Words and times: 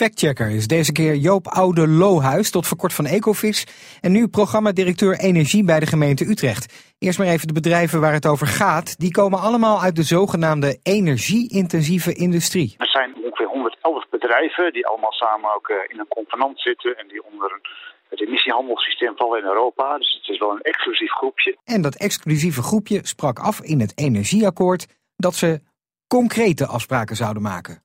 Factchecker 0.00 0.50
is 0.50 0.66
deze 0.66 0.92
keer 0.92 1.14
Joop 1.14 1.46
Oude 1.46 1.88
Lohuis, 1.88 2.50
tot 2.50 2.66
verkort 2.66 2.94
van 2.94 3.06
Ecofis. 3.06 3.66
En 4.00 4.12
nu 4.12 4.28
programmadirecteur 4.28 5.18
Energie 5.18 5.64
bij 5.64 5.80
de 5.80 5.86
gemeente 5.86 6.24
Utrecht. 6.24 6.94
Eerst 6.98 7.18
maar 7.18 7.26
even 7.26 7.46
de 7.46 7.52
bedrijven 7.52 8.00
waar 8.00 8.12
het 8.12 8.26
over 8.26 8.46
gaat. 8.46 8.98
Die 8.98 9.10
komen 9.10 9.38
allemaal 9.38 9.82
uit 9.82 9.96
de 9.96 10.02
zogenaamde 10.02 10.78
energie-intensieve 10.82 12.14
industrie. 12.14 12.74
Er 12.78 12.88
zijn 12.88 13.14
ongeveer 13.24 13.46
111 13.46 14.04
bedrijven 14.10 14.72
die 14.72 14.86
allemaal 14.86 15.12
samen 15.12 15.54
ook 15.54 15.68
eh, 15.68 15.76
in 15.88 15.98
een 15.98 16.08
component 16.08 16.60
zitten. 16.60 16.98
En 16.98 17.08
die 17.08 17.24
onder 17.24 17.60
het 18.08 18.20
emissiehandelssysteem 18.20 19.16
vallen 19.16 19.38
in 19.38 19.46
Europa. 19.46 19.98
Dus 19.98 20.20
het 20.20 20.34
is 20.34 20.38
wel 20.38 20.50
een 20.50 20.60
exclusief 20.60 21.10
groepje. 21.10 21.56
En 21.64 21.82
dat 21.82 21.94
exclusieve 21.94 22.62
groepje 22.62 23.00
sprak 23.02 23.38
af 23.38 23.60
in 23.60 23.80
het 23.80 23.92
energieakkoord 23.94 24.86
dat 25.16 25.34
ze 25.34 25.60
concrete 26.06 26.66
afspraken 26.66 27.16
zouden 27.16 27.42
maken 27.42 27.83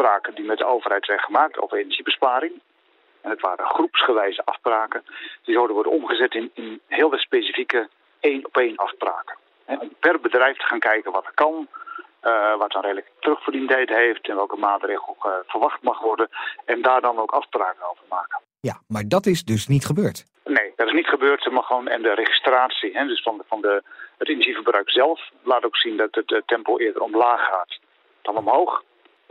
afspraken 0.00 0.34
die 0.34 0.44
met 0.44 0.58
de 0.58 0.66
overheid 0.66 1.04
zijn 1.04 1.18
gemaakt 1.18 1.58
over 1.58 1.78
energiebesparing. 1.78 2.52
En 3.20 3.30
het 3.30 3.40
waren 3.40 3.66
groepsgewijze 3.66 4.42
afspraken. 4.44 5.02
Die 5.44 5.54
zouden 5.54 5.74
worden 5.74 5.92
omgezet 5.92 6.34
in, 6.34 6.50
in 6.54 6.80
heel 6.86 7.18
specifieke 7.18 7.88
één-op-één 8.20 8.76
afspraken. 8.76 9.36
om 9.66 9.94
per 10.00 10.20
bedrijf 10.20 10.56
te 10.56 10.66
gaan 10.66 10.78
kijken 10.78 11.12
wat 11.12 11.26
er 11.26 11.34
kan, 11.34 11.68
uh, 12.22 12.56
wat 12.56 12.74
een 12.74 12.80
redelijk 12.80 13.10
terugverdiendheid 13.20 13.88
heeft 13.88 14.28
en 14.28 14.36
welke 14.36 14.56
maatregel 14.56 15.16
uh, 15.18 15.32
verwacht 15.46 15.82
mag 15.82 16.00
worden. 16.00 16.28
En 16.64 16.82
daar 16.82 17.00
dan 17.00 17.18
ook 17.18 17.30
afspraken 17.30 17.90
over 17.90 18.04
maken. 18.08 18.40
Ja, 18.60 18.80
maar 18.88 19.04
dat 19.08 19.26
is 19.26 19.44
dus 19.44 19.66
niet 19.66 19.86
gebeurd. 19.86 20.24
Nee, 20.44 20.72
dat 20.76 20.86
is 20.86 20.92
niet 20.92 21.08
gebeurd. 21.08 21.50
Mag 21.50 21.66
gewoon, 21.66 21.88
en 21.88 22.02
de 22.02 22.14
registratie 22.14 22.96
hè, 22.96 23.06
dus 23.06 23.22
van, 23.22 23.36
de, 23.36 23.44
van 23.46 23.60
de, 23.60 23.82
het 24.18 24.28
energieverbruik 24.28 24.90
zelf 24.90 25.30
laat 25.42 25.64
ook 25.64 25.76
zien 25.76 25.96
dat 25.96 26.14
het 26.14 26.42
tempo 26.46 26.78
eerder 26.78 27.02
omlaag 27.02 27.40
gaat 27.40 27.78
dan 28.22 28.36
omhoog. 28.36 28.82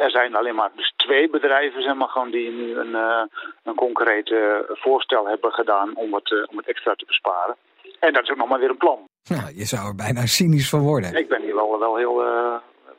Er 0.06 0.12
zijn 0.12 0.36
alleen 0.36 0.56
maar 0.56 0.72
dus 0.76 0.94
twee 0.96 1.30
bedrijven 1.30 1.84
zeg 1.84 1.96
maar, 1.96 2.08
gewoon, 2.08 2.32
die 2.32 2.52
nu 2.52 2.78
een, 2.78 2.90
uh, 2.90 3.24
een 3.64 3.76
concreet 3.76 4.30
uh, 4.30 4.56
voorstel 4.68 5.28
hebben 5.28 5.52
gedaan 5.52 5.96
om 5.96 6.14
het, 6.14 6.30
uh, 6.32 6.44
om 6.50 6.58
het 6.58 6.68
extra 6.68 6.94
te 6.94 7.06
besparen. 7.06 7.56
En 8.00 8.14
dat 8.14 8.24
is 8.24 8.30
ook 8.30 8.38
nog 8.38 8.48
maar 8.48 8.60
weer 8.60 8.70
een 8.70 8.78
plan. 8.78 9.00
Nou, 9.24 9.56
je 9.56 9.66
zou 9.66 9.88
er 9.88 9.96
bijna 9.96 10.26
cynisch 10.26 10.70
van 10.70 10.80
worden. 10.80 11.16
Ik 11.16 11.30
ben 11.30 11.42
hier 11.42 11.56
wel, 11.56 11.80
wel 11.80 11.96
heel 11.96 12.16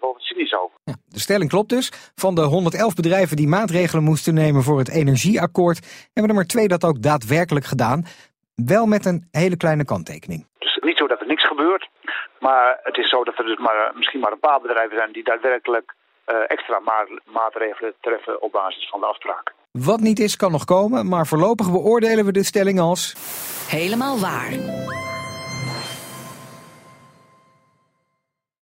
wel 0.00 0.14
cynisch 0.18 0.54
over. 0.54 0.78
Ja, 0.84 0.94
de 1.08 1.20
stelling 1.20 1.50
klopt 1.50 1.68
dus. 1.68 2.12
Van 2.14 2.34
de 2.34 2.42
111 2.42 2.94
bedrijven 2.94 3.36
die 3.36 3.48
maatregelen 3.48 4.04
moesten 4.04 4.34
nemen 4.34 4.62
voor 4.62 4.78
het 4.78 4.90
energieakkoord... 4.90 6.08
hebben 6.12 6.32
er 6.32 6.38
maar 6.38 6.52
twee 6.54 6.68
dat 6.68 6.84
ook 6.84 7.02
daadwerkelijk 7.02 7.66
gedaan. 7.66 8.04
Wel 8.54 8.86
met 8.86 9.06
een 9.06 9.28
hele 9.30 9.56
kleine 9.56 9.84
kanttekening. 9.84 10.46
Is 10.58 10.78
niet 10.80 10.98
zo 10.98 11.06
dat 11.06 11.20
er 11.20 11.26
niks 11.26 11.46
gebeurt. 11.46 11.88
Maar 12.38 12.78
het 12.82 12.96
is 12.96 13.08
zo 13.08 13.24
dat 13.24 13.38
er 13.38 13.44
dus 13.44 13.58
maar, 13.58 13.92
misschien 13.94 14.20
maar 14.20 14.32
een 14.32 14.46
paar 14.48 14.60
bedrijven 14.60 14.96
zijn 14.96 15.12
die 15.12 15.24
daadwerkelijk 15.24 15.94
eh, 15.94 15.99
extra 16.46 16.80
maatregelen 17.24 17.94
treffen 18.00 18.42
op 18.42 18.52
basis 18.52 18.88
van 18.88 19.00
de 19.00 19.06
afspraken. 19.06 19.54
Wat 19.70 20.00
niet 20.00 20.18
is, 20.18 20.36
kan 20.36 20.52
nog 20.52 20.64
komen, 20.64 21.08
maar 21.08 21.26
voorlopig 21.26 21.70
beoordelen 21.70 22.24
we 22.24 22.32
de 22.32 22.44
stelling 22.44 22.80
als. 22.80 23.14
Helemaal 23.68 24.18
waar. 24.18 24.50